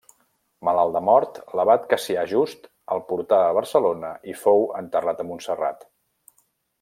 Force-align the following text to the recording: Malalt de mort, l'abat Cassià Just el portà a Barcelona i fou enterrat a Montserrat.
Malalt 0.67 0.95
de 0.97 1.01
mort, 1.09 1.35
l'abat 1.59 1.83
Cassià 1.91 2.23
Just 2.33 2.65
el 2.95 3.03
portà 3.11 3.41
a 3.49 3.53
Barcelona 3.61 4.11
i 4.33 4.39
fou 4.43 4.67
enterrat 4.83 5.23
a 5.25 5.31
Montserrat. 5.33 5.87